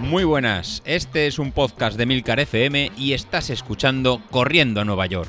[0.00, 5.04] Muy buenas, este es un podcast de Milcar FM y estás escuchando Corriendo a Nueva
[5.06, 5.28] York.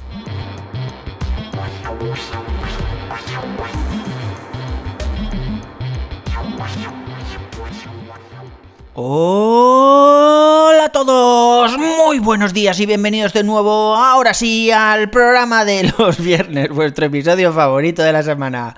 [8.94, 15.94] Hola a todos, muy buenos días y bienvenidos de nuevo, ahora sí, al programa de
[15.98, 18.76] los viernes, vuestro episodio favorito de la semana.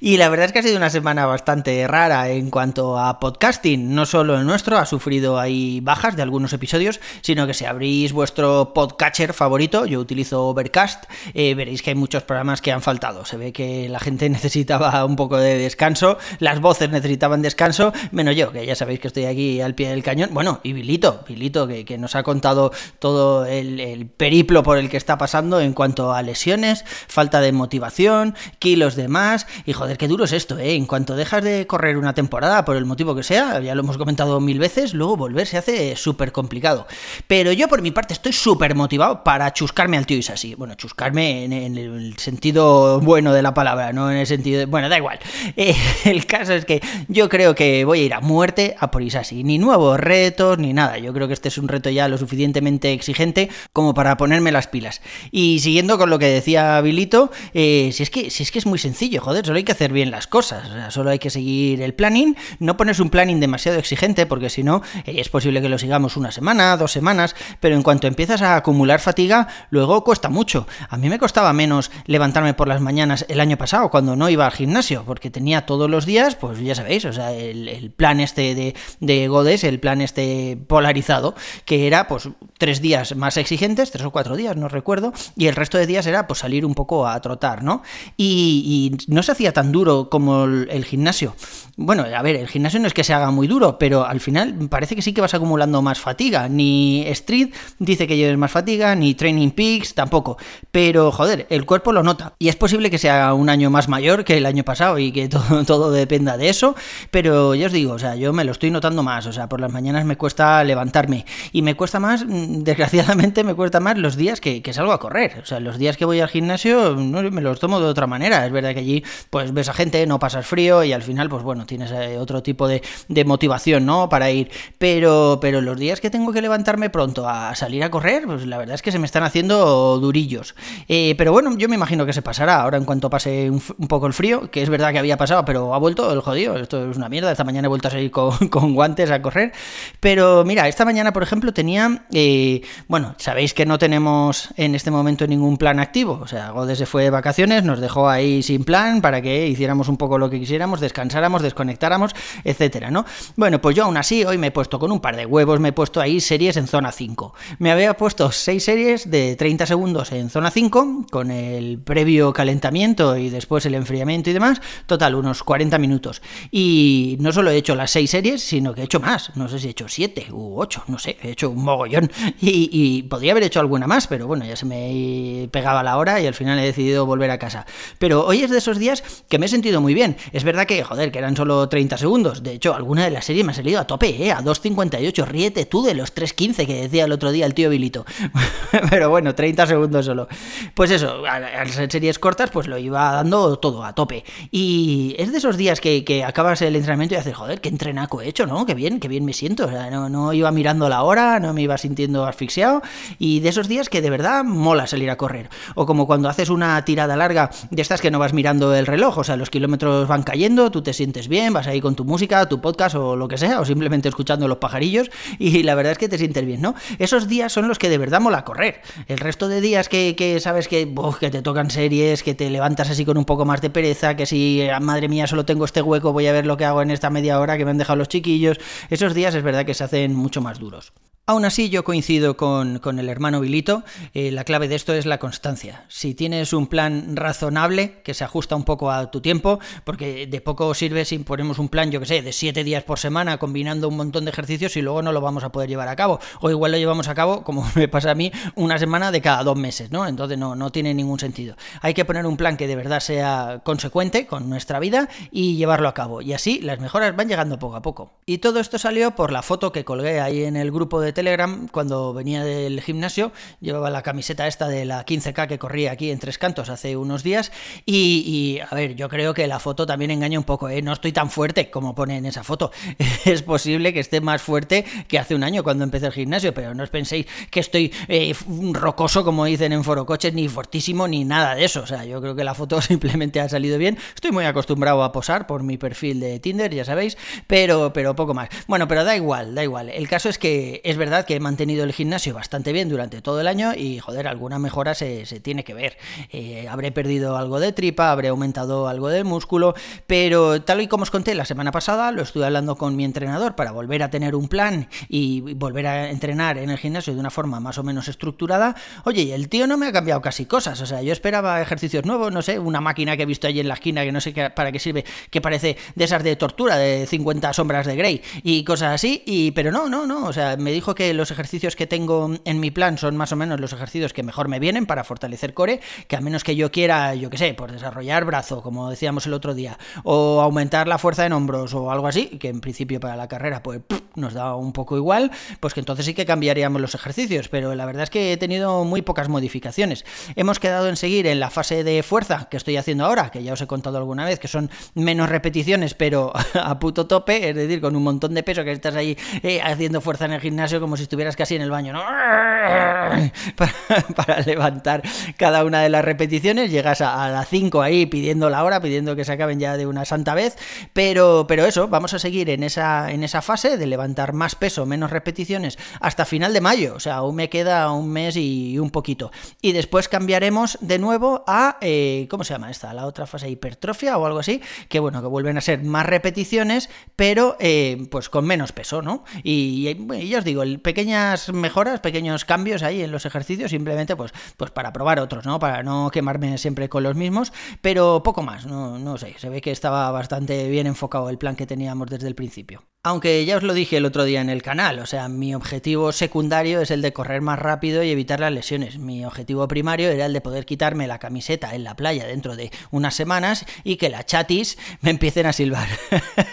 [0.00, 3.94] Y la verdad es que ha sido una semana bastante rara en cuanto a podcasting.
[3.94, 8.12] No solo el nuestro ha sufrido ahí bajas de algunos episodios, sino que si abrís
[8.12, 13.24] vuestro podcatcher favorito, yo utilizo Overcast, eh, veréis que hay muchos programas que han faltado.
[13.24, 18.36] Se ve que la gente necesitaba un poco de descanso, las voces necesitaban descanso, menos
[18.36, 20.30] yo, que ya sabéis que estoy aquí al pie del cañón.
[20.32, 24.96] Bueno, y Vilito, Vilito, que, nos ha contado todo el, el periplo por el que
[24.96, 30.06] está pasando en cuanto a lesiones, falta de motivación, kilos de más, y joder, qué
[30.06, 30.74] duro es esto, ¿eh?
[30.74, 33.96] En cuanto dejas de correr una temporada, por el motivo que sea, ya lo hemos
[33.96, 36.86] comentado mil veces, luego volver se hace súper complicado.
[37.26, 40.54] Pero yo, por mi parte, estoy súper motivado para chuscarme al tío Isasi.
[40.56, 44.58] Bueno, chuscarme en, el sentido bueno de la palabra, no en el sentido.
[44.58, 44.66] De...
[44.66, 45.18] Bueno, da igual.
[45.56, 49.02] Eh, el caso es que yo creo que voy a ir a muerte a por
[49.02, 49.42] Isasi.
[49.42, 50.98] Ni nuevos retos, ni nada.
[50.98, 54.68] Yo creo que este es un reto ya lo suficientemente exigente como para ponerme las
[54.68, 55.00] pilas.
[55.32, 58.66] Y siguiendo con lo que decía Bilito, eh, si, es que, si es que es
[58.66, 60.92] muy sencillo, joder, solo hay que hacer bien las cosas.
[60.92, 64.82] solo hay que seguir el planning, no pones un planning demasiado exigente, porque si no,
[65.04, 68.56] eh, es posible que lo sigamos una semana, dos semanas, pero en cuanto empiezas a
[68.56, 70.66] acumular fatiga, luego cuesta mucho.
[70.88, 74.46] A mí me costaba menos levantarme por las mañanas el año pasado, cuando no iba
[74.46, 78.54] al gimnasio, porque tenía todos los días, pues ya sabéis, o sea, el, plan este
[78.54, 84.04] de, de Godes, el plan este polarizado, que era pues tres días más exigentes, tres
[84.04, 87.06] o cuatro días, no recuerdo, y el resto de días era pues salir un poco
[87.06, 87.82] a trotar, ¿no?
[88.16, 91.34] Y, y no se hacía tan duro como el, gimnasio.
[91.76, 94.54] Bueno, a ver, el gimnasio no es que se haga muy duro, pero al final
[94.68, 96.48] parece que sí que vas acumulando más fatiga.
[96.48, 100.38] Ni Street dice que lleves más fatiga, ni Training Peaks tampoco.
[100.72, 102.34] Pero joder, el cuerpo lo nota.
[102.38, 105.28] Y es posible que sea un año más mayor que el año pasado y que
[105.28, 106.74] todo, todo dependa de eso.
[107.10, 109.26] Pero ya os digo, o sea, yo me lo estoy notando más.
[109.26, 111.26] O sea, por las mañanas me cuesta levantarme.
[111.52, 115.40] Y me cuesta más, desgraciadamente, me cuesta más los días que, que salgo a correr.
[115.42, 118.46] O sea, los días que voy al gimnasio no, me los tomo de otra manera.
[118.46, 121.42] Es verdad que allí pues ves a gente, no pasas frío y al final, pues
[121.42, 122.82] bueno, tienes eh, otro tipo de,
[123.24, 124.08] motivación, ¿no?
[124.08, 124.50] Para ir.
[124.78, 128.58] Pero, pero los días que tengo que levantarme pronto a salir a correr, pues la
[128.58, 130.54] verdad es que se me están haciendo durillos.
[130.88, 134.06] Eh, pero bueno, yo me imagino que se pasará ahora en cuanto pase un, poco
[134.06, 136.56] el frío, que es verdad que había pasado, pero ha vuelto el jodido.
[136.56, 137.32] Esto es una mierda.
[137.32, 139.52] Esta mañana he vuelto a salir con, guantes a correr.
[140.00, 142.06] Pero mira, esta mañana, por ejemplo, tenía.
[142.12, 146.20] Eh, bueno, sabéis que no tenemos en este momento ningún plan activo.
[146.22, 149.88] O sea, Godes se fue de vacaciones, nos dejó ahí sin plan para que hiciéramos
[149.88, 152.14] un poco lo que quisiéramos, descansáramos, desconectáramos,
[152.44, 153.04] etcétera, ¿no?
[153.36, 155.68] Bueno, pues yo aún así hoy me he puesto con un par de huevos, me
[155.68, 157.34] he puesto ahí series en zona 5.
[157.58, 163.16] Me había puesto 6 series de 30 segundos en zona 5, con el previo calentamiento
[163.16, 166.22] y después el enfriamiento y demás, total, unos 40 minutos.
[166.50, 169.58] Y no solo he hecho las 6 series, sino que he hecho más, no sé
[169.58, 172.10] si he hecho 7 u 8, no sé, he hecho un mogollón.
[172.40, 176.20] Y, y podría haber hecho alguna más, pero bueno, ya se me pegaba la hora
[176.20, 177.66] y al final he decidido volver a casa.
[177.98, 180.16] Pero hoy es de esos días que me he sentido muy bien.
[180.32, 182.42] Es verdad que, joder, que eran solo 30 segundos.
[182.42, 184.32] De hecho, alguna de las series me ha salido a tope, ¿eh?
[184.32, 185.26] A 2.58.
[185.26, 188.06] Ríete tú de los 3.15 que decía el otro día el tío Bilito.
[188.90, 190.28] Pero bueno, 30 segundos solo.
[190.74, 194.24] Pues eso, al ser series cortas, pues lo iba dando todo a tope.
[194.50, 198.28] Y es de esos días que, acabas el entrenamiento y haces, joder, qué entrenaco he
[198.28, 198.64] hecho, ¿no?
[198.64, 199.66] Qué bien, qué bien me siento.
[199.66, 202.82] O sea, no, no iba mirando la hora, no me iba sintiendo asfixiado.
[203.18, 205.50] Y de esos días que de verdad mola salir a correr.
[205.74, 209.17] O como cuando haces una tirada larga de estas que no vas mirando el reloj,
[209.20, 212.48] o sea, los kilómetros van cayendo, tú te sientes bien, vas ahí con tu música,
[212.48, 215.98] tu podcast o lo que sea, o simplemente escuchando los pajarillos, y la verdad es
[215.98, 216.74] que te sientes bien, ¿no?
[216.98, 218.80] Esos días son los que de verdad mola correr.
[219.06, 223.04] El resto de días que, sabes que, que te tocan series, que te levantas así
[223.04, 226.12] con un poco más de pereza, que si, ah, madre mía, solo tengo este hueco,
[226.12, 228.08] voy a ver lo que hago en esta media hora que me han dejado los
[228.08, 228.58] chiquillos,
[228.90, 230.92] esos días es verdad que se hacen mucho más duros.
[231.28, 233.82] Aún así, yo coincido con, el hermano Vilito.
[234.14, 235.84] Eh, la clave de esto es la constancia.
[235.88, 240.40] Si tienes un plan razonable que se ajusta un poco a tu tiempo, porque de
[240.40, 243.88] poco sirve si ponemos un plan, yo que sé, de siete días por semana combinando
[243.88, 246.20] un montón de ejercicios y luego no lo vamos a poder llevar a cabo.
[246.40, 249.42] O igual lo llevamos a cabo, como me pasa a mí, una semana de cada
[249.42, 250.06] dos meses, ¿no?
[250.06, 251.56] Entonces no, no tiene ningún sentido.
[251.80, 255.88] Hay que poner un plan que de verdad sea consecuente con nuestra vida y llevarlo
[255.88, 256.22] a cabo.
[256.22, 258.12] Y así las mejoras van llegando poco a poco.
[258.26, 261.68] Y todo esto salió por la foto que colgué ahí en el grupo de Telegram
[261.68, 266.18] cuando venía del gimnasio, llevaba la camiseta esta de la 15K que corría aquí en
[266.18, 267.52] Tres Cantos hace unos días
[267.86, 270.82] y, a ver, yo creo que la foto también engaña un poco, ¿eh?
[270.82, 272.72] No estoy tan fuerte como pone en esa foto.
[273.24, 276.74] Es posible que esté más fuerte que hace un año cuando empecé el gimnasio, pero
[276.74, 278.34] no os penséis que estoy eh,
[278.72, 281.82] rocoso, como dicen en Foro Coches, ni fortísimo, ni nada de eso.
[281.82, 283.98] O sea, yo creo que la foto simplemente ha salido bien.
[284.16, 287.16] Estoy muy acostumbrado a posar por mi perfil de Tinder, ya sabéis,
[287.46, 288.48] pero, pero poco más.
[288.66, 289.90] Bueno, pero da igual, da igual.
[289.90, 293.40] El caso es que es verdad que he mantenido el gimnasio bastante bien durante todo
[293.40, 295.98] el año y, joder, alguna mejora se, tiene que ver.
[296.32, 299.74] Eh, habré perdido algo de tripa, habré aumentado algo de músculo,
[300.06, 303.54] pero tal y como os conté la semana pasada, lo estuve hablando con mi entrenador
[303.54, 307.30] para volver a tener un plan y volver a entrenar en el gimnasio de una
[307.30, 308.74] forma más o menos estructurada.
[309.04, 312.04] Oye, y el tío no me ha cambiado casi cosas, o sea, yo esperaba ejercicios
[312.04, 314.32] nuevos, no sé, una máquina que he visto allí en la esquina que no sé
[314.54, 318.64] para qué sirve, que parece de esas de tortura, de 50 sombras de Grey y
[318.64, 321.86] cosas así, y pero no, no, no, o sea, me dijo que los ejercicios que
[321.86, 325.04] tengo en mi plan son más o menos los ejercicios que mejor me vienen para
[325.04, 328.77] fortalecer core, que a menos que yo quiera, yo qué sé, por desarrollar brazo, como
[328.88, 332.60] decíamos el otro día, o aumentar la fuerza en hombros o algo así, que en
[332.60, 333.80] principio para la carrera pues
[334.14, 335.30] nos da un poco igual,
[335.60, 338.84] pues que entonces sí que cambiaríamos los ejercicios, pero la verdad es que he tenido
[338.84, 340.04] muy pocas modificaciones.
[340.36, 343.52] Hemos quedado en seguir en la fase de fuerza que estoy haciendo ahora, que ya
[343.52, 347.80] os he contado alguna vez, que son menos repeticiones, pero a puto tope, es decir,
[347.80, 350.96] con un montón de peso que estás ahí eh, haciendo fuerza en el gimnasio como
[350.96, 352.02] si estuvieras casi en el baño, ¿no?
[353.56, 355.02] Para, levantar
[355.36, 359.24] cada una de las repeticiones, llegas a, las 5 ahí pidiendo la hora, pidiendo que
[359.24, 360.56] se acaben ya de una santa vez,
[360.92, 364.86] pero, pero eso, vamos a seguir en esa, en esa fase de levantar más peso,
[364.86, 368.90] menos repeticiones, hasta final de mayo, o sea, aún me queda un mes y un
[368.90, 369.32] poquito.
[369.62, 372.92] Y después cambiaremos de nuevo a, eh, ¿cómo se llama esta?
[372.92, 376.90] La otra fase, hipertrofia o algo así, que bueno, que vuelven a ser más repeticiones,
[377.16, 379.24] pero eh, pues con menos peso, ¿no?
[379.42, 379.96] Y,
[380.28, 384.92] ya os digo, pequeñas mejoras, pequeños cambios ahí en los ejercicios, simplemente pues, pues para
[384.92, 385.58] probar otros, ¿no?
[385.58, 389.60] Para no quemarme siempre con los mismos, pero poco más, no, no sé, se ve
[389.60, 392.84] que estaba bastante bien enfocado el plan que teníamos desde el principio.
[393.08, 396.12] Aunque ya os lo dije el otro día en el canal, o sea, mi objetivo
[396.12, 398.98] secundario es el de correr más rápido y evitar las lesiones.
[398.98, 402.70] Mi objetivo primario era el de poder quitarme la camiseta en la playa dentro de
[402.90, 405.88] unas semanas y que las chatis me empiecen a silbar.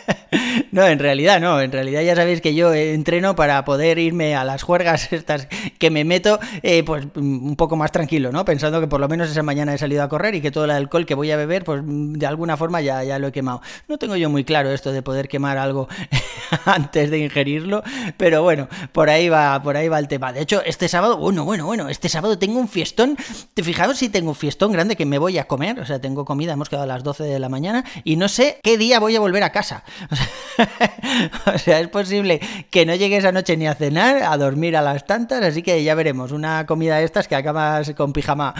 [0.71, 4.45] no, en realidad no, en realidad ya sabéis que yo entreno para poder irme a
[4.45, 8.45] las juergas estas que me meto, eh, pues un poco más tranquilo, ¿no?
[8.45, 10.71] Pensando que por lo menos esa mañana he salido a correr y que todo el
[10.71, 13.61] alcohol que voy a beber, pues de alguna forma ya, ya lo he quemado.
[13.89, 15.89] No tengo yo muy claro esto de poder quemar algo
[16.65, 17.83] antes de ingerirlo,
[18.17, 20.33] pero bueno, por ahí va, por ahí va el tema.
[20.33, 23.17] De hecho, este sábado, bueno, bueno, bueno, este sábado tengo un fiestón.
[23.53, 25.79] ¿Te fijaos si tengo un fiestón grande que me voy a comer?
[25.79, 28.59] O sea, tengo comida, hemos quedado a las 12 de la mañana y no sé
[28.63, 29.83] qué día voy a volver a casa.
[31.53, 32.39] O sea, es posible
[32.69, 35.83] que no llegue esa noche ni a cenar, a dormir a las tantas, así que
[35.83, 38.53] ya veremos, una comida de estas que acabas con pijama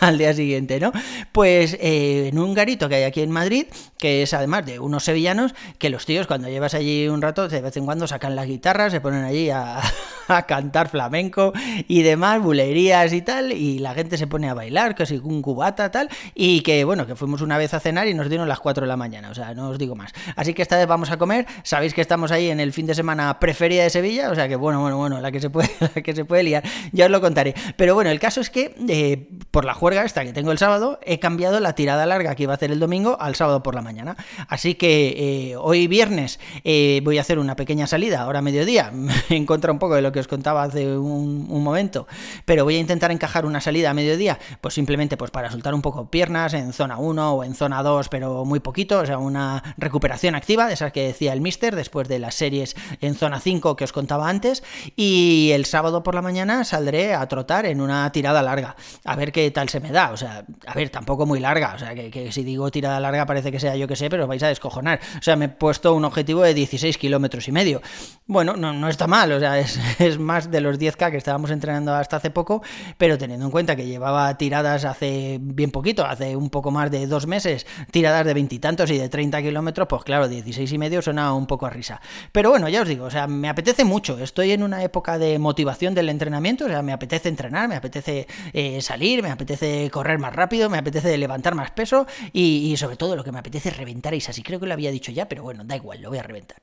[0.00, 0.92] al día siguiente, ¿no?
[1.32, 3.66] Pues eh, en un garito que hay aquí en Madrid,
[3.98, 7.60] que es además de unos sevillanos, que los tíos cuando llevas allí un rato, de
[7.60, 9.80] vez en cuando sacan la guitarra, se ponen allí a,
[10.46, 11.52] cantar flamenco
[11.88, 15.90] y demás, bulerías y tal, y la gente se pone a bailar, casi un cubata,
[15.90, 18.82] tal, y que bueno, que fuimos una vez a cenar y nos dieron las 4
[18.82, 20.12] de la mañana, o sea, no os digo más.
[20.36, 22.94] Así que esta vez vamos a comer, sabéis que estamos ahí en el fin de
[22.94, 26.02] semana preferida de Sevilla, o sea que bueno, bueno, bueno, la que se puede, la
[26.02, 27.54] que se puede liar, ya os lo contaré.
[27.76, 30.98] Pero bueno, el caso es que eh, por la juerga esta que tengo el sábado,
[31.04, 33.82] he cambiado la tirada larga que iba a hacer el domingo al sábado por la
[33.82, 34.16] mañana.
[34.48, 38.92] Así que eh, hoy viernes eh, voy a hacer una pequeña salida, ahora a mediodía,
[39.28, 42.06] en contra un poco de lo que os contaba hace un, momento,
[42.44, 45.82] pero voy a intentar encajar una salida a mediodía, pues simplemente pues para soltar un
[45.82, 49.62] poco piernas en zona 1 o en zona 2, pero muy poquito, o sea, una
[49.76, 53.76] recuperación activa, de esas que decía el mister, después de las series en zona 5
[53.76, 54.62] que os contaba antes,
[54.96, 59.32] y el sábado por la mañana saldré a trotar en una tirada larga, a ver
[59.32, 62.32] qué tal se me da, o sea, a ver, tampoco muy larga, o sea, que,
[62.32, 65.22] si digo tirada larga parece que sea yo que sé, pero vais a descojonar, o
[65.22, 67.82] sea, me he puesto un objetivo de 16 kilómetros y medio,
[68.26, 71.50] bueno, no, no está mal, o sea, es, es más de los 10K que estábamos
[71.50, 72.62] entrenando hasta hace poco,
[72.98, 77.06] pero teniendo en cuenta que llevaba tiradas hace bien poquito, hace un poco más de
[77.06, 81.34] dos meses, tiradas de veintitantos y, de 30 kilómetros, pues claro, 16 y medio suena
[81.34, 82.00] un poco a risa.
[82.32, 85.38] Pero bueno, ya os digo, o sea, me apetece mucho, estoy en una época de
[85.38, 90.18] motivación del entrenamiento, o sea, me apetece entrenar, me apetece eh, salir, me apetece correr
[90.18, 93.76] más rápido, me apetece levantar más peso y, sobre todo lo que me apetece es
[93.76, 96.18] reventar es así, creo que lo había dicho ya, pero bueno, da igual, lo voy
[96.18, 96.58] a reventar.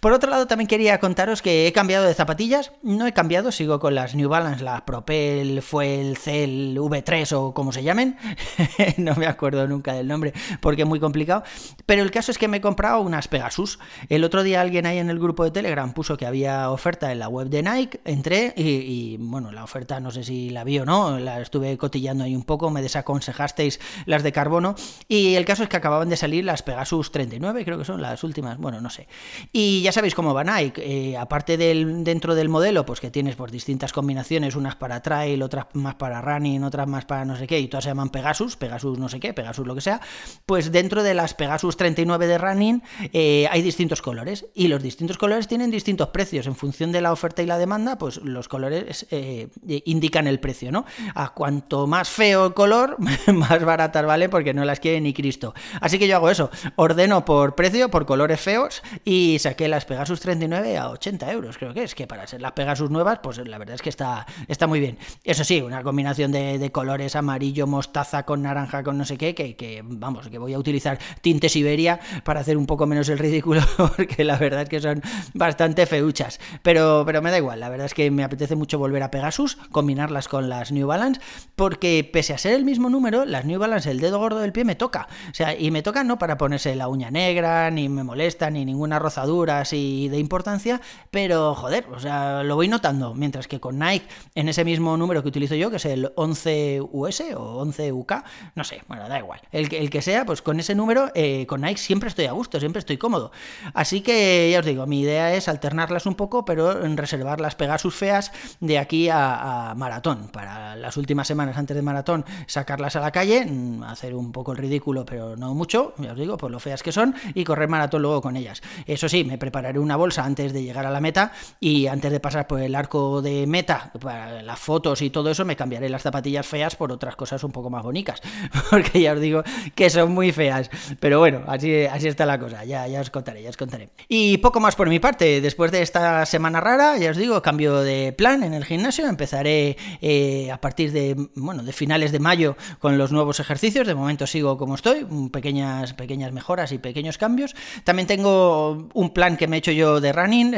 [0.00, 3.78] Por otro lado, también quería contaros que he cambiado de zapatillas, no he cambiado, sigo
[3.78, 8.16] con las New Balance, las Propel, Fuel, Cell, V3 o como se llamen.
[8.96, 11.42] no me acuerdo nunca del nombre porque es muy complicado.
[11.86, 13.78] Pero el caso es que me he comprado unas Pegasus.
[14.08, 17.18] El otro día alguien ahí en el grupo de Telegram puso que había oferta en
[17.18, 20.84] la web de Nike, entré y, bueno, la oferta no sé si la vi o
[20.84, 24.74] no, la estuve cotillando ahí un poco, me desaconsejasteis las de carbono
[25.08, 28.24] y el caso es que acababan de salir las Pegasus 39, creo que son las
[28.24, 29.08] últimas, bueno, no sé.
[29.52, 33.36] Y ya sabéis cómo va Nike, eh, aparte del dentro del modelo, pues que tienes
[33.36, 37.46] por distintas combinaciones, unas para trail, otras más para running, otras más para no sé
[37.46, 40.00] qué, y todas se llaman Pegasus, Pegasus no sé qué, Pegasus lo que sea,
[40.44, 45.16] pues dentro de las Pegasus 39 de running eh, hay distintos colores y los distintos
[45.16, 49.06] colores tienen distintos precios en función de la oferta y la demanda, pues los colores
[49.10, 49.48] eh,
[49.86, 50.84] indican el precio, ¿no?
[51.14, 52.96] A cuanto más feo el color,
[53.32, 55.54] más baratas vale porque no las quiere ni Cristo.
[55.80, 60.20] Así que yo hago eso, ordeno por precio, por colores feos y saqué las Pegasus
[60.20, 63.58] 39 a 80 euros, creo que es, que para ser las Pegasus nuevas, pues la
[63.58, 64.98] verdad es que está, está muy bien.
[65.24, 69.56] Eso sí, una combinación de, colores amarillo, mostaza con naranja, con no sé qué, que,
[69.56, 73.62] que, vamos, que voy a utilizar tinte Siberia para hacer un poco menos el ridículo,
[73.96, 75.02] porque la verdad es que son
[75.32, 76.40] bastante feuchas.
[76.62, 79.56] Pero, pero me da igual, la verdad es que me apetece mucho volver a Pegasus,
[79.70, 81.20] combinarlas con las New Balance,
[81.54, 84.64] porque pese a ser el mismo número, las New Balance, el dedo gordo del pie
[84.64, 85.08] me toca.
[85.30, 88.64] O sea, y me toca no para ponerse la uña negra, ni me molesta, ni
[88.64, 90.80] ninguna rozadura así de importancia,
[91.10, 93.14] pero joder, o sea, lo voy notando.
[93.14, 97.22] Mientras que con Nike, en ese mismo número que utilizo yo, que es el 11US
[97.36, 99.40] o 11UK, no sé, bueno, da igual.
[99.52, 102.60] El, el que sea, pues con ese número, eh, con Nike siempre estoy a gusto,
[102.60, 103.32] siempre estoy cómodo.
[103.74, 107.54] Así que ya os digo, mi idea es alternarlas un poco, pero en reservar las
[107.54, 110.28] Pegasus feas de aquí a, a maratón.
[110.32, 114.52] Para las últimas semanas antes de maratón, sacarlas a la calle, mm, hacer un poco
[114.52, 117.68] el ridículo, pero no mucho, ya os digo, por lo feas que son, y correr
[117.68, 118.62] maratón luego con ellas.
[118.86, 122.20] Eso sí, me prepararé una bolsa antes de llegar a la meta y antes de
[122.20, 126.02] pasar por el arco de meta, para las fotos y todo eso, me cambiaré las
[126.02, 128.20] zapatillas feas por otras cosas un poco más bonitas,
[128.70, 129.42] porque ya os digo
[129.74, 130.70] que son muy feas.
[131.00, 133.90] Pero bueno, así, así está la cosa, ya, ya os contaré, ya os contaré.
[134.08, 137.80] Y poco más por mi parte, después de esta semana rara, ya os digo, cambio
[137.80, 142.56] de plan en el gimnasio, empezaré eh, a partir de, bueno, de finales de mayo
[142.78, 147.54] con los nuevos ejercicios, de momento sigo como estoy, pequeñas, pequeñas mejoras y pequeños cambios.
[147.84, 150.54] También tengo un plan que me he hecho yo de running,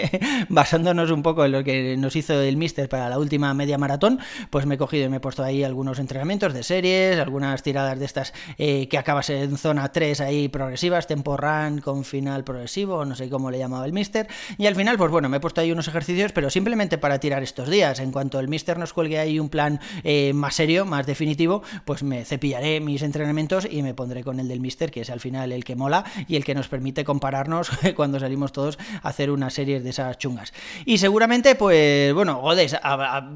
[0.48, 4.20] basándonos un poco en lo que nos hizo el Mister para la última media maratón,
[4.50, 7.98] pues me he cogido y me he puesto ahí algunos entrenamientos de series, algunas tiradas
[7.98, 13.04] de estas eh, que acabas en zona 3 ahí progresivas, tempo run con final progresivo,
[13.04, 15.60] no sé cómo le llamaba el Mister, y al final, pues bueno, me he puesto
[15.60, 17.98] ahí unos ejercicios, pero simplemente para tirar estos días.
[18.00, 22.02] En cuanto el Mister nos cuelgue ahí un plan eh, más serio, más definitivo, pues
[22.02, 25.52] me cepillaré mis entrenamientos y me pondré con el del Mister, que es al final
[25.52, 29.50] el que mola y el que nos permite compararnos cuando salimos todos a hacer una
[29.50, 30.52] serie de esas chungas.
[30.98, 32.76] Seguramente, pues bueno, Godes,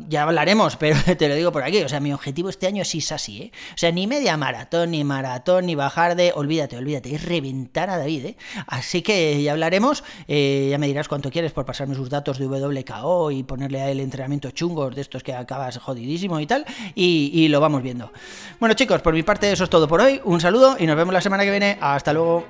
[0.08, 2.98] ya hablaremos, pero te lo digo por aquí, o sea, mi objetivo este año sí
[2.98, 3.52] es así, ¿eh?
[3.74, 7.98] O sea, ni media maratón, ni maratón, ni bajar de, olvídate, olvídate, es reventar a
[7.98, 8.36] David, ¿eh?
[8.66, 12.46] Así que ya hablaremos, eh, ya me dirás cuánto quieres por pasarme sus datos de
[12.46, 16.64] WKO y ponerle a él entrenamiento chungos de estos que acabas jodidísimo y tal,
[16.94, 18.12] y, y lo vamos viendo.
[18.58, 21.12] Bueno chicos, por mi parte eso es todo por hoy, un saludo y nos vemos
[21.12, 22.46] la semana que viene, hasta luego.